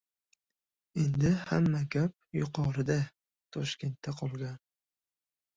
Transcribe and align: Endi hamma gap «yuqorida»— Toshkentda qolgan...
Endi 1.01 1.33
hamma 1.49 1.81
gap 1.95 2.17
«yuqorida»— 2.39 2.97
Toshkentda 3.57 4.15
qolgan... 4.23 4.61